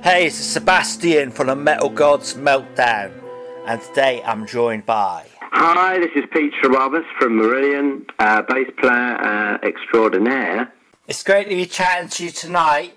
[0.00, 3.12] Hey, it's Sebastian from the Metal Gods Meltdown,
[3.66, 5.26] and today I'm joined by.
[5.40, 10.72] Hi, this is Pete Trewavas from Marillion, uh, bass player uh, extraordinaire.
[11.08, 12.96] It's great to be chatting to you tonight.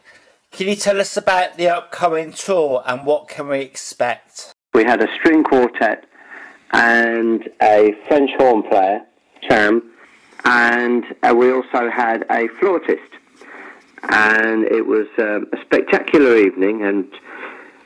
[0.51, 4.53] Can you tell us about the upcoming tour and what can we expect?
[4.75, 6.05] We had a string quartet
[6.71, 9.01] and a French horn player,
[9.49, 9.91] Cham,
[10.45, 13.10] and uh, we also had a flautist
[14.09, 16.83] and it was um, a spectacular evening.
[16.83, 17.07] And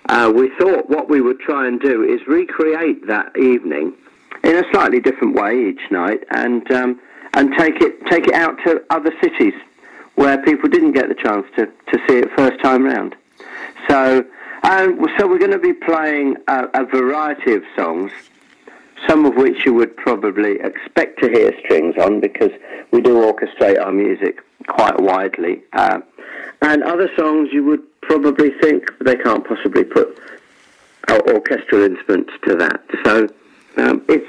[0.09, 3.93] uh, we thought what we would try and do is recreate that evening
[4.43, 6.99] in a slightly different way each night, and um,
[7.33, 9.53] and take it take it out to other cities
[10.15, 13.15] where people didn't get the chance to, to see it first time round.
[13.89, 14.25] So.
[14.63, 18.11] Um, so we're going to be playing a, a variety of songs,
[19.07, 22.49] some of which you would probably expect to hear strings on because
[22.91, 25.61] we do orchestrate our music quite widely.
[25.73, 25.99] Uh,
[26.61, 30.17] and other songs you would probably think they can't possibly put
[31.27, 32.81] orchestral instruments to that.
[33.03, 33.27] So
[33.77, 34.27] um, it's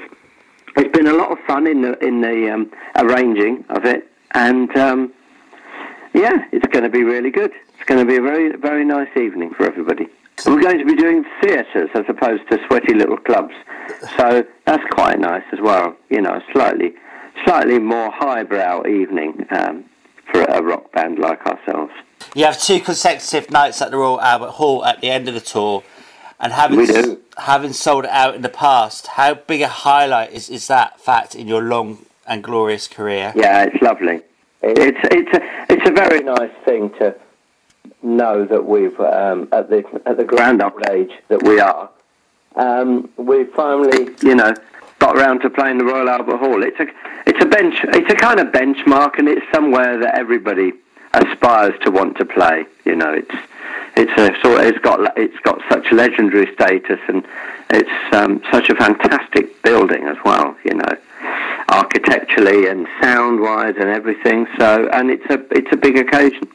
[0.75, 4.75] it's been a lot of fun in the in the um, arranging of it, and
[4.77, 5.13] um,
[6.13, 7.51] yeah, it's going to be really good.
[7.75, 10.07] It's going to be a very very nice evening for everybody.
[10.45, 13.53] we're going to be doing theatres as opposed to sweaty little clubs,
[14.17, 15.95] so that's quite nice as well.
[16.09, 16.93] You know, slightly
[17.45, 19.45] slightly more highbrow evening.
[19.51, 19.85] Um,
[20.31, 21.93] for a rock band like ourselves.
[22.35, 25.41] You have two consecutive nights at the Royal Albert Hall at the end of the
[25.41, 25.83] tour,
[26.39, 30.67] and having having sold it out in the past, how big a highlight is, is
[30.67, 33.31] that fact in your long and glorious career?
[33.35, 34.21] Yeah, it's lovely.
[34.61, 37.15] It's it's a it's a very nice thing to
[38.01, 41.89] know that we've um, at the at the grand old age that we are,
[42.55, 44.53] um, we finally you know
[44.99, 46.63] got around to playing the Royal Albert Hall.
[46.63, 46.87] It's a
[47.37, 50.73] it's a bench it's a kind of benchmark, and it's somewhere that everybody
[51.13, 52.65] aspires to want to play.
[52.83, 53.35] You know, it's
[53.95, 57.23] it's a sort it's got it's got such legendary status, and
[57.69, 60.57] it's um, such a fantastic building as well.
[60.65, 60.97] You know,
[61.69, 64.47] architecturally and sound wise and everything.
[64.57, 66.49] So, and it's a it's a big occasion.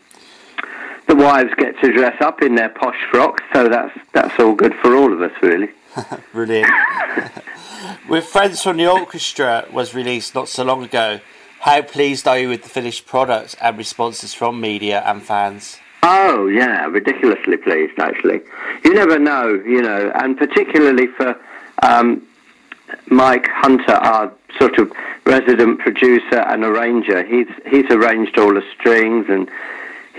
[1.07, 4.75] The wives get to dress up in their posh frocks, so that's that's all good
[4.83, 5.71] for all of us, really.
[6.33, 6.71] Brilliant.
[8.09, 11.21] With Friends from the Orchestra was released not so long ago.
[11.61, 15.79] How pleased are you with the finished product and responses from media and fans?
[16.03, 18.41] Oh yeah, ridiculously pleased actually.
[18.85, 21.39] You never know, you know, and particularly for
[21.83, 22.27] um,
[23.07, 24.93] Mike Hunter, our sort of
[25.25, 27.23] resident producer and arranger.
[27.25, 29.49] He's he's arranged all the strings and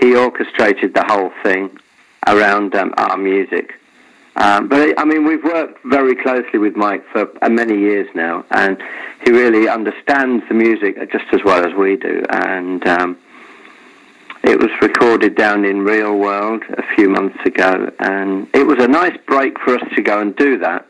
[0.00, 1.76] he orchestrated the whole thing
[2.26, 3.74] around um, our music.
[4.36, 8.44] Um, but I mean, we've worked very closely with Mike for uh, many years now,
[8.50, 8.82] and
[9.24, 12.22] he really understands the music just as well as we do.
[12.30, 13.18] And um,
[14.42, 18.88] it was recorded down in Real World a few months ago, and it was a
[18.88, 20.86] nice break for us to go and do that.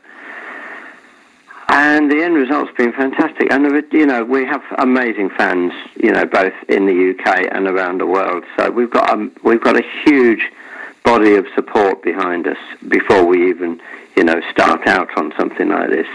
[1.69, 3.51] And the end result's been fantastic.
[3.51, 7.99] And you know, we have amazing fans, you know, both in the UK and around
[7.99, 8.43] the world.
[8.57, 10.51] So we've got a, we've got a huge
[11.05, 12.57] body of support behind us
[12.89, 13.79] before we even,
[14.17, 16.07] you know, start out on something like this.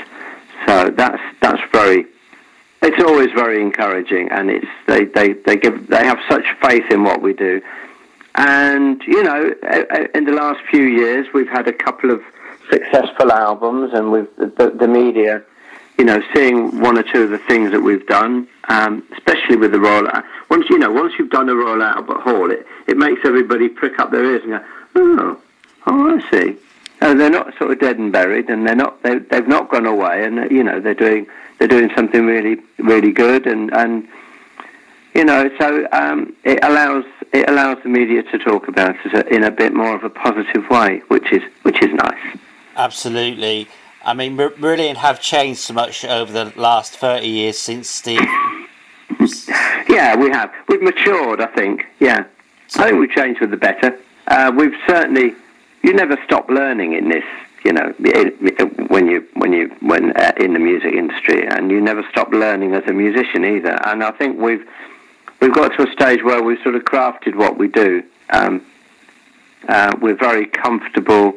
[0.67, 2.05] So that's that's very.
[2.83, 7.05] It's always very encouraging, and it's they, they, they give they have such faith in
[7.05, 7.61] what we do,
[8.35, 9.55] and you know,
[10.15, 12.23] in the last few years we've had a couple of
[12.71, 15.43] successful albums, and we've the, the media,
[15.99, 19.73] you know, seeing one or two of the things that we've done, um, especially with
[19.73, 20.09] the Royal.
[20.49, 23.99] Once you know, once you've done a Royal Albert Hall, it it makes everybody prick
[23.99, 24.65] up their ears and go,
[24.95, 25.41] Oh,
[25.87, 26.57] oh, I see.
[27.03, 29.87] Oh, they're not sort of dead and buried, and they're not they, they've not gone
[29.87, 31.27] away, and you know they're doing
[31.59, 34.07] they're doing something really really good, and and
[35.15, 39.45] you know so um, it allows it allows the media to talk about it in
[39.45, 42.39] a bit more of a positive way, which is which is nice.
[42.77, 43.69] Absolutely.
[44.03, 48.21] I mean, Marillion have changed so much over the last thirty years since Steve.
[49.89, 50.53] yeah, we have.
[50.69, 51.87] We've matured, I think.
[51.99, 52.25] Yeah,
[52.77, 53.99] I think we've changed for the better
[54.31, 55.35] uh, we've certainly
[55.83, 57.25] you never stop learning in this.
[57.65, 57.93] You know,
[58.89, 62.75] when you when you when uh, in the music industry, and you never stop learning
[62.75, 63.79] as a musician either.
[63.87, 64.67] And I think we've
[65.41, 68.03] we've got to a stage where we've sort of crafted what we do.
[68.31, 68.65] Um,
[69.69, 71.35] uh, we're very comfortable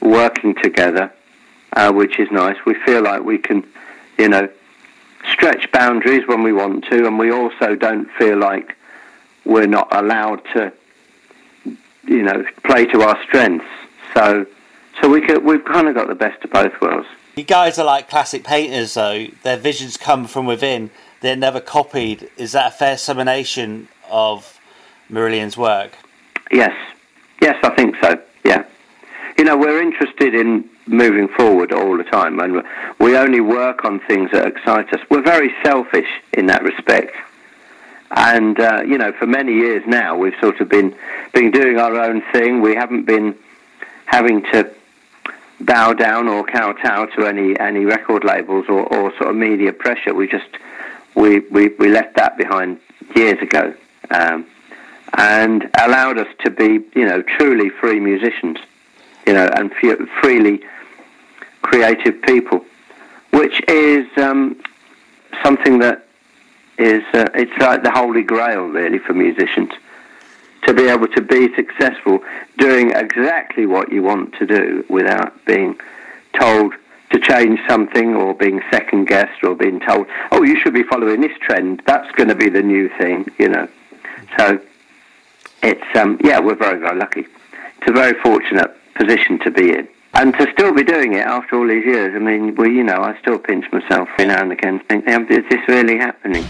[0.00, 1.12] working together,
[1.74, 2.56] uh, which is nice.
[2.66, 3.64] We feel like we can,
[4.18, 4.48] you know,
[5.32, 8.76] stretch boundaries when we want to, and we also don't feel like
[9.44, 10.72] we're not allowed to
[12.08, 13.66] you know, play to our strengths.
[14.14, 14.46] So,
[15.00, 17.06] so we could, we've kind of got the best of both worlds.
[17.36, 19.26] You guys are like classic painters, though.
[19.42, 20.90] Their visions come from within.
[21.20, 22.30] They're never copied.
[22.36, 24.58] Is that a fair summation of
[25.10, 25.92] Marillion's work?
[26.50, 26.74] Yes.
[27.40, 28.20] Yes, I think so.
[28.44, 28.64] Yeah.
[29.38, 32.62] you know, we're interested in moving forward all the time, and
[32.98, 35.00] we only work on things that excite us.
[35.10, 37.14] We're very selfish in that respect.
[38.10, 40.94] And uh, you know, for many years now, we've sort of been
[41.32, 42.60] been doing our own thing.
[42.62, 43.34] We haven't been
[44.06, 44.70] having to
[45.60, 50.14] bow down or kowtow to any any record labels or, or sort of media pressure.
[50.14, 50.48] We just
[51.14, 52.78] we, we, we left that behind
[53.16, 53.74] years ago,
[54.10, 54.46] um,
[55.14, 58.58] and allowed us to be you know truly free musicians,
[59.26, 60.62] you know, and f- freely
[61.62, 62.64] creative people,
[63.32, 64.60] which is um,
[65.42, 66.07] something that
[66.78, 69.70] is uh, it's like the holy grail really for musicians
[70.66, 72.20] to be able to be successful
[72.58, 75.78] doing exactly what you want to do without being
[76.38, 76.74] told
[77.10, 81.20] to change something or being second guessed or being told, oh, you should be following
[81.22, 81.82] this trend.
[81.86, 83.66] That's going to be the new thing, you know.
[84.36, 84.60] So
[85.62, 87.26] it's, um, yeah, we're very, very lucky.
[87.80, 89.88] It's a very fortunate position to be in.
[90.20, 93.02] And to still be doing it after all these years, I mean, well, you know,
[93.02, 96.44] I still pinch myself every now and again, think, is this really happening?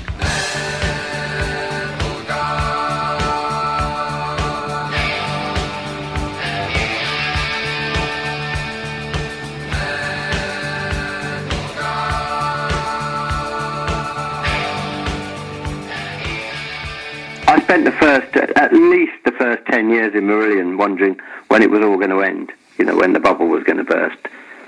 [17.46, 21.70] I spent the first, at least the first 10 years in Marillion wondering when it
[21.70, 24.18] was all going to end, you know, when the bubble was going to burst,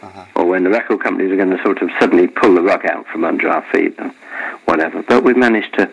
[0.03, 0.25] uh-huh.
[0.37, 3.07] or when the record companies were going to sort of suddenly pull the rug out
[3.07, 4.13] from under our feet, or
[4.65, 5.03] whatever.
[5.03, 5.91] But we've managed to,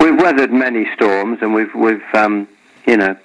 [0.00, 2.48] we've weathered many storms, and we've, we've um,
[2.86, 3.16] you know,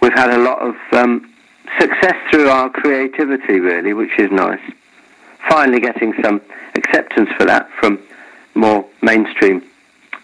[0.00, 1.32] we've had a lot of um,
[1.78, 4.60] success through our creativity, really, which is nice.
[5.48, 6.40] Finally getting some
[6.76, 7.98] acceptance for that from
[8.54, 9.62] more mainstream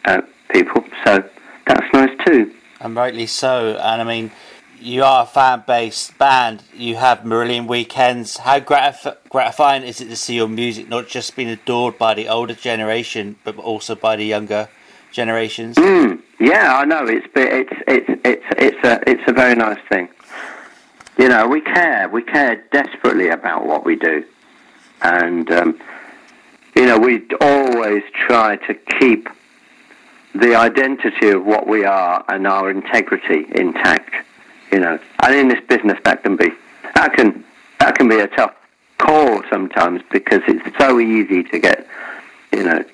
[0.05, 0.85] uh, people.
[1.05, 1.29] So
[1.67, 2.55] that's nice too.
[2.81, 3.77] And rightly so.
[3.77, 4.31] And I mean,
[4.81, 8.39] you are a fan based band, you have Marillion weekends.
[8.39, 12.29] How gratif- gratifying is it to see your music not just being adored by the
[12.29, 14.69] older generation, but also by the younger
[15.13, 15.77] generations?
[15.77, 17.07] Mm, yeah, I know.
[17.07, 20.09] It's, it's, it's, it's, it's, a, it's a very nice thing.
[21.19, 22.09] You know, we care.
[22.09, 24.25] We care desperately about what we do.
[25.03, 25.81] And, um,
[26.77, 29.29] you know, we always try to keep
[30.35, 34.15] the identity of what we are and our integrity intact.
[34.73, 36.51] You know, and in this business, that can be
[36.95, 37.45] that can
[37.81, 38.55] that can be a tough
[38.99, 41.87] call sometimes because it's so easy to get,
[42.53, 42.85] you know,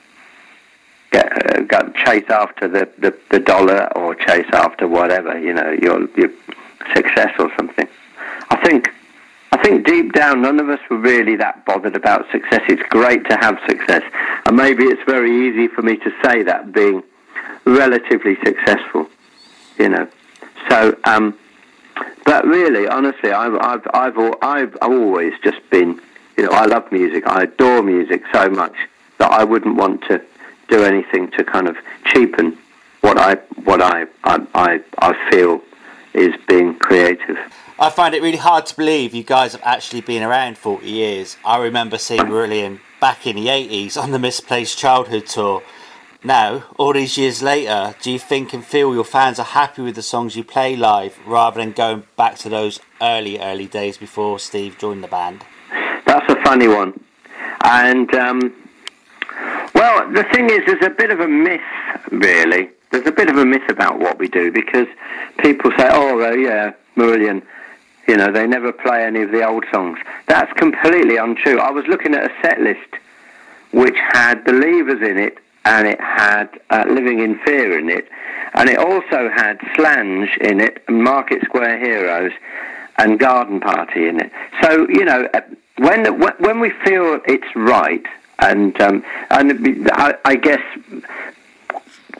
[1.10, 6.08] get, uh, chase after the, the, the dollar or chase after whatever, you know, your
[6.16, 6.30] your
[6.94, 7.88] success or something.
[8.50, 8.90] I think
[9.52, 12.60] I think deep down, none of us were really that bothered about success.
[12.68, 14.02] It's great to have success,
[14.46, 17.02] and maybe it's very easy for me to say that being
[17.64, 19.08] relatively successful,
[19.78, 20.08] you know.
[20.68, 21.38] So, um,
[22.24, 26.00] but really, honestly, I've, I've, I've, I've always just been,
[26.36, 27.26] you know, I love music.
[27.26, 28.74] I adore music so much
[29.18, 30.22] that I wouldn't want to
[30.68, 31.76] do anything to kind of
[32.06, 32.56] cheapen
[33.02, 33.34] what I,
[33.64, 35.60] what I, I, I, feel
[36.14, 37.36] is being creative.
[37.78, 41.36] I find it really hard to believe you guys have actually been around 40 years.
[41.44, 45.62] I remember seeing Marillion back in the 80s on the Misplaced Childhood tour
[46.26, 49.94] now, all these years later, do you think and feel your fans are happy with
[49.94, 54.38] the songs you play live rather than going back to those early, early days before
[54.38, 55.44] Steve joined the band?
[56.06, 56.98] That's a funny one.
[57.62, 58.54] And, um,
[59.74, 61.60] well, the thing is, there's a bit of a myth,
[62.10, 62.70] really.
[62.90, 64.86] There's a bit of a myth about what we do because
[65.40, 67.42] people say, oh, yeah, Marillion,
[68.08, 69.98] you know, they never play any of the old songs.
[70.26, 71.58] That's completely untrue.
[71.58, 72.88] I was looking at a set list
[73.72, 78.08] which had Believers in it and it had uh, Living in Fear in it,
[78.54, 82.32] and it also had Slange in it, and Market Square Heroes,
[82.98, 84.30] and Garden Party in it.
[84.62, 85.40] So you know, uh,
[85.78, 88.04] when when we feel it's right,
[88.38, 90.62] and um, and I, I guess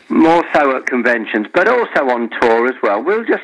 [0.09, 3.01] more so at conventions, but also on tour as well.
[3.03, 3.43] We'll just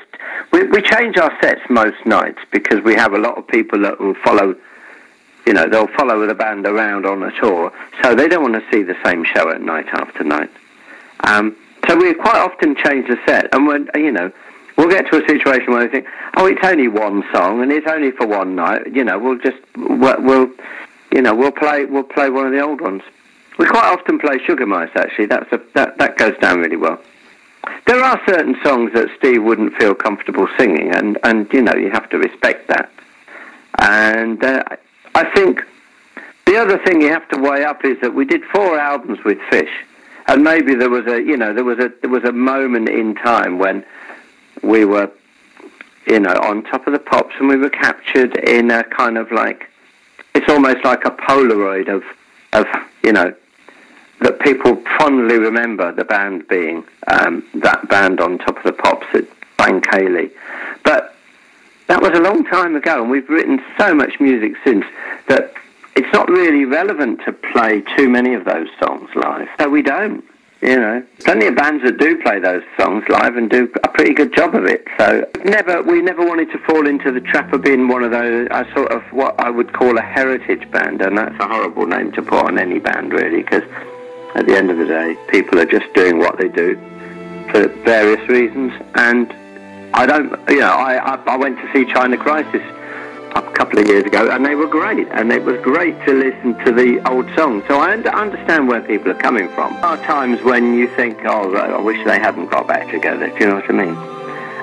[0.51, 3.99] we, we change our sets most nights because we have a lot of people that
[3.99, 4.55] will follow
[5.45, 7.71] you know, they'll follow the band around on a tour,
[8.03, 10.49] so they don't want to see the same show at night after night.
[11.23, 11.55] Um,
[11.87, 14.31] so we quite often change the set, and when you know,
[14.77, 16.05] we'll get to a situation where we think,
[16.37, 18.93] oh, it's only one song and it's only for one night.
[18.93, 20.49] You know, we'll just we'll, we'll
[21.11, 23.01] you know we'll play we'll play one of the old ones.
[23.57, 24.89] We quite often play Sugar Mice.
[24.95, 27.01] Actually, that's a, that that goes down really well.
[27.85, 31.91] There are certain songs that Steve wouldn't feel comfortable singing, and and you know you
[31.91, 32.91] have to respect that.
[33.79, 34.63] And uh,
[35.21, 35.61] I think
[36.45, 39.39] the other thing you have to weigh up is that we did four albums with
[39.49, 39.71] Fish,
[40.27, 43.15] and maybe there was a you know there was a there was a moment in
[43.15, 43.85] time when
[44.63, 45.11] we were
[46.07, 49.31] you know, on top of the pops, and we were captured in a kind of
[49.31, 49.69] like,
[50.33, 52.03] it's almost like a Polaroid of,
[52.53, 52.65] of
[53.03, 53.33] you know,
[54.21, 59.07] that people fondly remember the band being um, that band on top of the pops
[59.13, 59.25] at
[59.57, 60.31] Bank Haley.
[61.91, 64.85] That was a long time ago, and we've written so much music since
[65.27, 65.53] that
[65.97, 69.49] it's not really relevant to play too many of those songs live.
[69.59, 70.23] So we don't.
[70.61, 74.13] You know, plenty of bands that do play those songs live and do a pretty
[74.13, 74.87] good job of it.
[74.97, 78.47] So never, we never wanted to fall into the trap of being one of those,
[78.51, 82.13] a sort of what I would call a heritage band, and that's a horrible name
[82.13, 83.63] to put on any band, really, because
[84.35, 86.75] at the end of the day, people are just doing what they do
[87.51, 89.35] for various reasons, and
[89.93, 92.61] I don't, you know, I, I, I went to see China Crisis
[93.35, 96.57] a couple of years ago, and they were great, and it was great to listen
[96.65, 97.63] to the old songs.
[97.67, 99.73] So I understand where people are coming from.
[99.75, 103.27] There are times when you think, oh, I wish they hadn't got back together.
[103.27, 103.95] Do you know what I mean?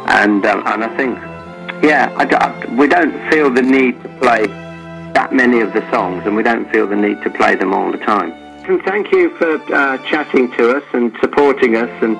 [0.08, 1.18] And um, and I think,
[1.82, 4.46] yeah, I, I, we don't feel the need to play
[5.12, 7.90] that many of the songs, and we don't feel the need to play them all
[7.90, 8.32] the time.
[8.68, 12.16] And thank you for uh, chatting to us and supporting us, and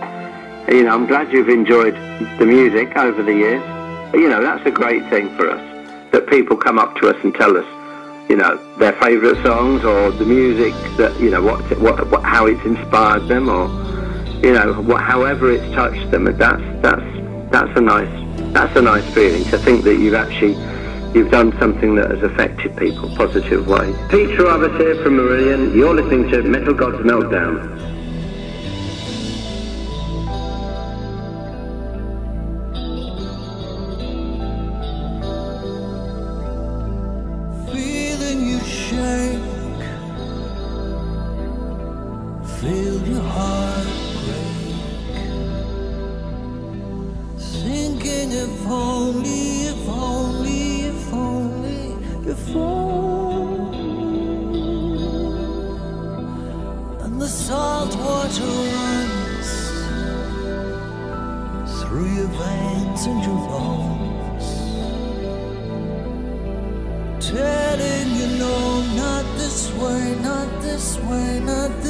[0.71, 1.95] you know, I'm glad you've enjoyed
[2.39, 3.63] the music over the years.
[4.15, 5.69] You know, that's a great thing for us
[6.13, 7.67] that people come up to us and tell us,
[8.31, 12.47] you know, their favourite songs or the music that you know what, what, what how
[12.47, 13.69] it's inspired them or
[14.43, 16.25] you know what, however it's touched them.
[16.25, 20.55] That's that's that's a nice that's a nice feeling to think that you've actually
[21.15, 23.93] you've done something that has affected people positive way.
[24.11, 25.75] Peter Trewavas here from Marillion.
[25.75, 27.98] You're listening to Metal Gods Meltdown.
[57.29, 59.49] the salt water runs
[61.83, 64.47] through your veins and your bones,
[67.21, 71.88] telling you no, not this way, not this way, not this way.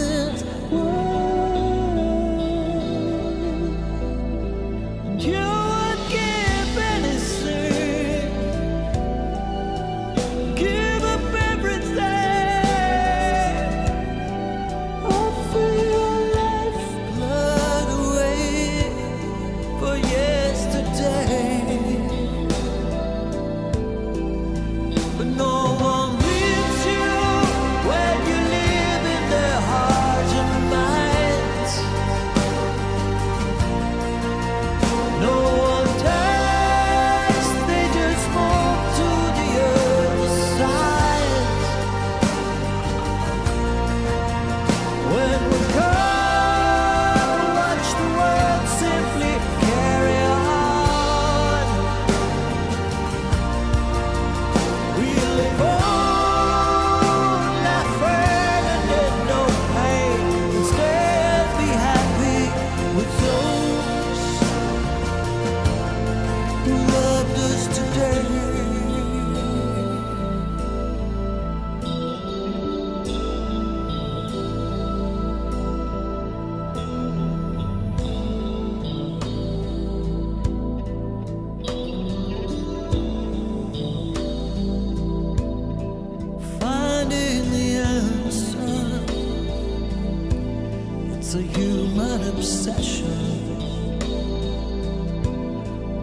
[92.75, 93.09] possession.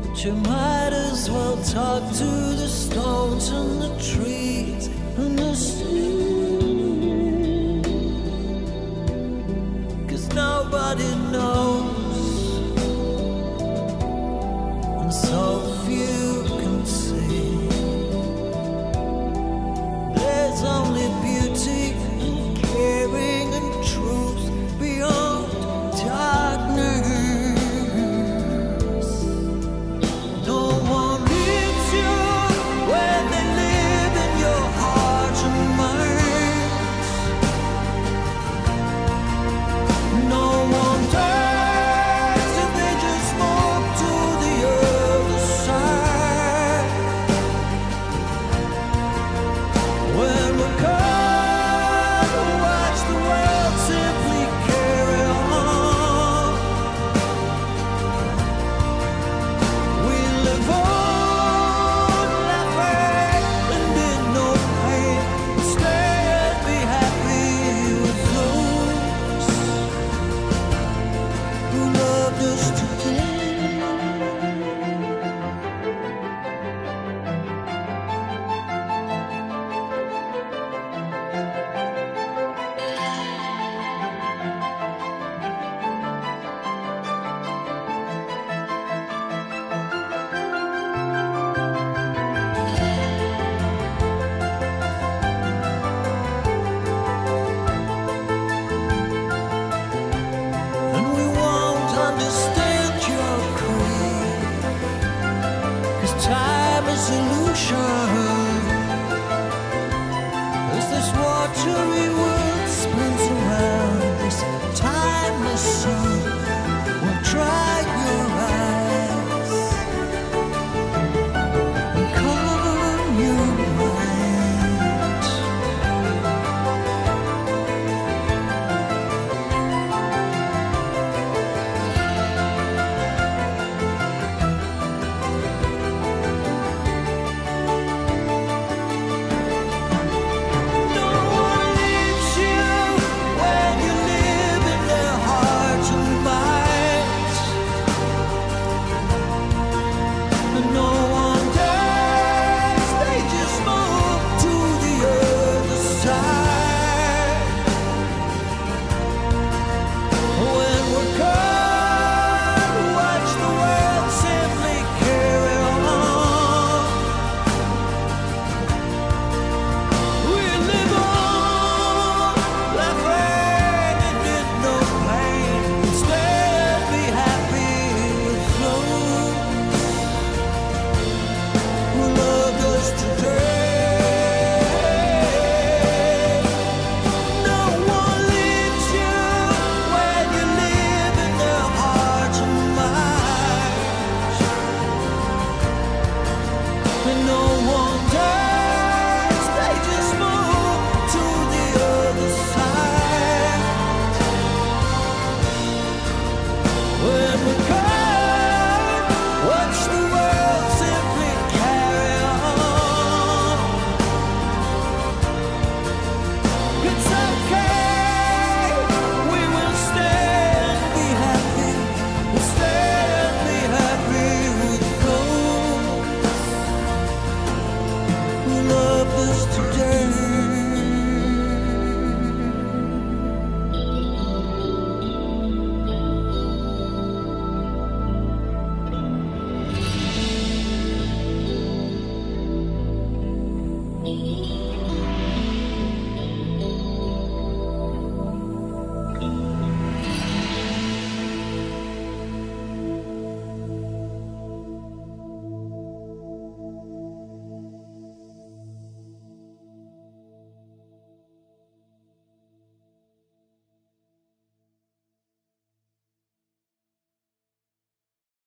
[0.01, 2.25] But you might as well talk to
[2.61, 4.74] the stones and the trees.